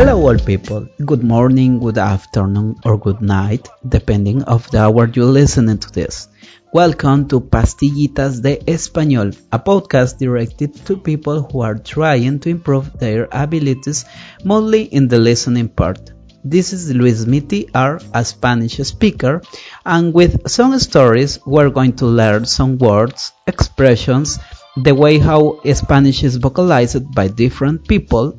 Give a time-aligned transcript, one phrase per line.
[0.00, 5.26] Hello all people, good morning, good afternoon or good night, depending of the hour you're
[5.26, 6.28] listening to this.
[6.72, 12.98] Welcome to Pastillitas de Español, a podcast directed to people who are trying to improve
[12.98, 14.06] their abilities
[14.42, 16.12] mostly in the listening part.
[16.42, 19.42] This is Luis Miti a Spanish speaker,
[19.84, 24.38] and with some stories we're going to learn some words, expressions,
[24.76, 28.38] the way how Spanish is vocalized by different people,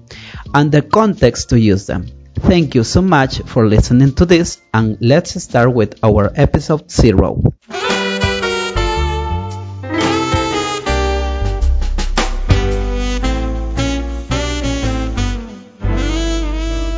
[0.53, 2.07] and the context to use them.
[2.35, 7.41] Thank you so much for listening to this, and let's start with our episode 0.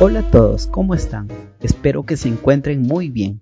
[0.00, 1.28] Hola a todos, ¿cómo están?
[1.60, 3.40] Espero que se encuentren muy bien.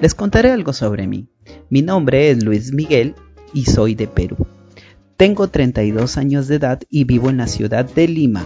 [0.00, 1.28] Les contaré algo sobre mí.
[1.68, 3.14] Mi nombre es Luis Miguel
[3.54, 4.46] y soy de Perú.
[5.20, 8.42] Tengo 32 años de edad y vivo en la ciudad de Lima.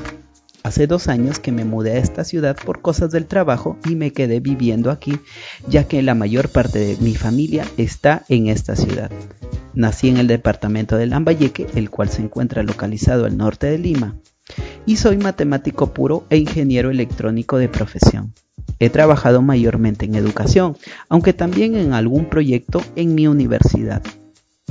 [0.64, 4.12] Hace dos años que me mudé a esta ciudad por cosas del trabajo y me
[4.12, 5.20] quedé viviendo aquí,
[5.68, 9.08] ya que la mayor parte de mi familia está en esta ciudad.
[9.72, 14.16] Nací en el departamento de Lambayeque, el cual se encuentra localizado al norte de Lima
[14.84, 18.34] y soy matemático puro e ingeniero electrónico de profesión.
[18.80, 20.76] He trabajado mayormente en educación,
[21.08, 24.02] aunque también en algún proyecto en mi universidad.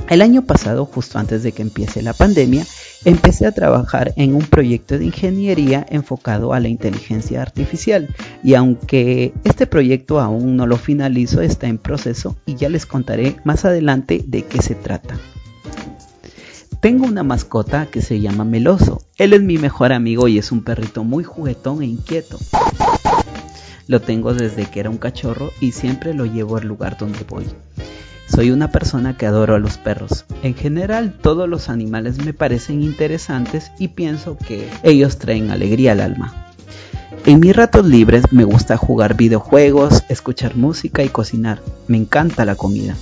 [0.08, 2.66] El año pasado, justo antes de que empiece la pandemia,
[3.06, 9.32] empecé a trabajar en un proyecto de ingeniería enfocado a la inteligencia artificial y aunque
[9.44, 14.22] este proyecto aún no lo finalizo, está en proceso y ya les contaré más adelante
[14.26, 15.18] de qué se trata.
[16.80, 19.02] Tengo una mascota que se llama Meloso.
[19.16, 22.38] Él es mi mejor amigo y es un perrito muy juguetón e inquieto.
[23.86, 27.46] Lo tengo desde que era un cachorro y siempre lo llevo al lugar donde voy.
[28.26, 30.24] Soy una persona que adoro a los perros.
[30.42, 36.00] En general todos los animales me parecen interesantes y pienso que ellos traen alegría al
[36.00, 36.52] alma.
[37.26, 41.62] En mis ratos libres me gusta jugar videojuegos, escuchar música y cocinar.
[41.86, 42.96] Me encanta la comida.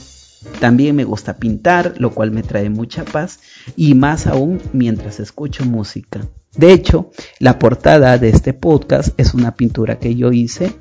[0.60, 3.40] También me gusta pintar, lo cual me trae mucha paz
[3.76, 6.20] y más aún mientras escucho música.
[6.56, 10.76] De hecho, la portada de este podcast es una pintura que yo hice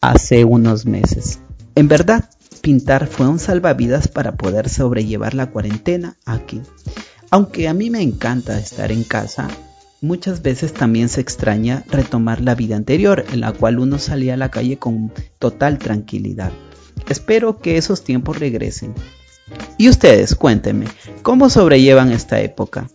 [0.00, 1.40] hace unos meses.
[1.74, 2.30] En verdad,
[2.66, 6.62] pintar fue un salvavidas para poder sobrellevar la cuarentena aquí.
[7.30, 9.46] Aunque a mí me encanta estar en casa,
[10.00, 14.36] muchas veces también se extraña retomar la vida anterior, en la cual uno salía a
[14.36, 16.50] la calle con total tranquilidad.
[17.08, 18.94] Espero que esos tiempos regresen.
[19.78, 20.86] Y ustedes, cuéntenme,
[21.22, 22.88] ¿cómo sobrellevan esta época?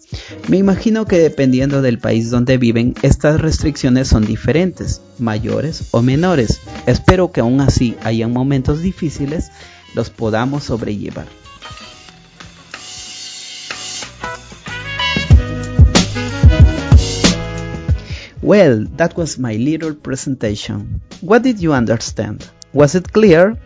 [0.49, 6.59] Me imagino que dependiendo del país donde viven, estas restricciones son diferentes, mayores o menores.
[6.87, 9.51] Espero que aún así hayan momentos difíciles,
[9.95, 11.27] los podamos sobrellevar.
[18.41, 21.01] Well, that was my little presentation.
[21.21, 22.43] What did you understand?
[22.73, 23.57] Was it clear?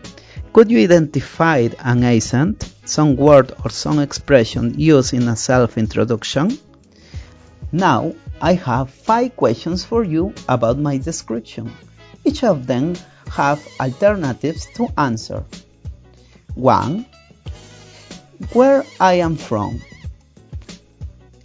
[0.56, 6.56] Could you identify an accent, some word or some expression used in a self-introduction?
[7.72, 11.70] Now, I have five questions for you about my description.
[12.24, 12.94] Each of them
[13.28, 15.44] have alternatives to answer.
[16.54, 17.04] 1.
[18.54, 19.82] Where I am from.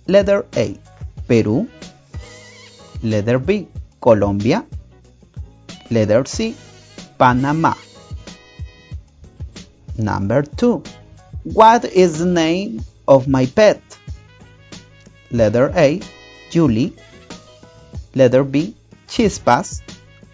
[0.08, 0.80] Letter A.
[1.28, 1.68] Peru.
[3.04, 3.68] Letter B.
[4.00, 4.66] Colombia.
[5.90, 6.56] Letter C.
[7.20, 7.74] Panama.
[9.98, 10.84] Number 2.
[11.44, 13.82] What is the name of my pet?
[15.32, 16.02] Letter A.
[16.50, 16.94] Julie.
[18.16, 18.76] Letter B.
[19.08, 19.82] Chispas.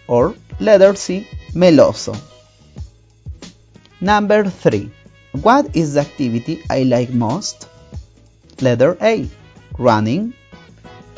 [0.06, 1.26] Or letter C.
[1.54, 2.16] Meloso.
[4.00, 4.90] Number 3.
[5.32, 7.68] What is the activity I like most?
[8.60, 9.28] Letter A.
[9.78, 10.34] Running.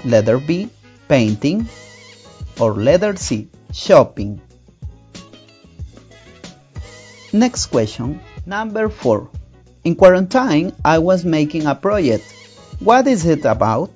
[0.05, 0.69] Letter B.
[1.09, 1.69] Painting.
[2.59, 3.49] Or letter C.
[3.72, 4.41] Shopping.
[7.33, 8.21] Next question.
[8.47, 9.28] Number 4.
[9.84, 12.25] In quarantine, I was making a project.
[12.81, 13.91] What is it about?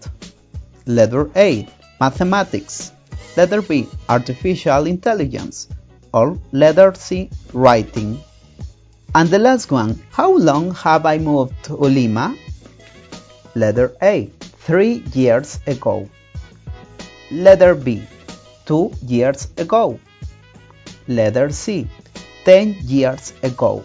[0.87, 1.67] Letter A.
[2.01, 2.93] Mathematics.
[3.37, 3.89] Letter B.
[4.09, 5.69] Artificial intelligence.
[6.13, 7.31] Or letter C.
[7.53, 8.21] Writing.
[9.15, 10.03] And the last one.
[10.11, 12.37] How long have I moved to Lima?
[13.55, 14.27] Letter A.
[14.67, 16.09] Three years ago.
[17.31, 18.03] Letter B.
[18.67, 19.99] Two years ago.
[21.09, 21.89] Letter C.
[22.45, 23.85] Ten years ago.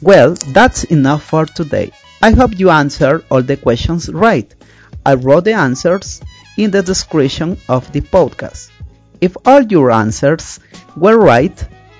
[0.00, 1.92] Well, that's enough for today.
[2.22, 4.52] I hope you answered all the questions right.
[5.04, 6.20] I wrote the answers
[6.56, 8.70] in the description of the podcast.
[9.20, 10.60] If all your answers
[10.96, 11.56] were right,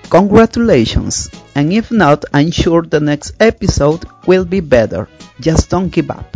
[0.09, 1.29] congratulations.
[1.55, 5.07] And if not, I'm sure the next episode will be better.
[5.39, 6.35] Just don't give up.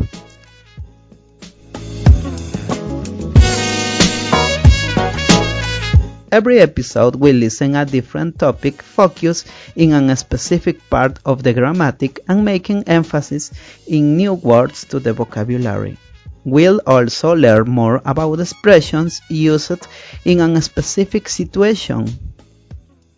[6.31, 12.19] Every episode will listen a different topic focused in a specific part of the grammatic
[12.27, 13.51] and making emphasis
[13.87, 15.97] in new words to the vocabulary.
[16.45, 19.87] We'll also learn more about expressions used
[20.23, 22.07] in a specific situation.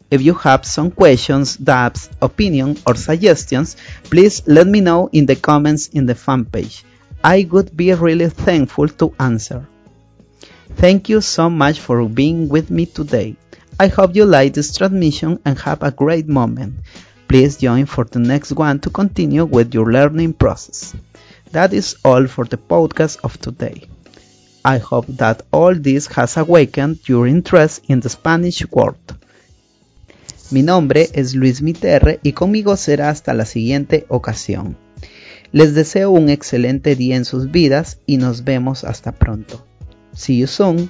[0.09, 5.35] If you have some questions, doubts, opinion, or suggestions, please let me know in the
[5.35, 6.85] comments in the fan page.
[7.23, 9.67] I would be really thankful to answer.
[10.75, 13.35] Thank you so much for being with me today.
[13.79, 16.75] I hope you like this transmission and have a great moment.
[17.27, 20.93] Please join for the next one to continue with your learning process.
[21.51, 23.87] That is all for the podcast of today.
[24.63, 28.97] I hope that all this has awakened your interest in the Spanish word.
[30.51, 34.75] Mi nombre es Luis Miterre y conmigo será hasta la siguiente ocasión.
[35.51, 39.65] Les deseo un excelente día en sus vidas y nos vemos hasta pronto.
[40.13, 40.89] See you soon.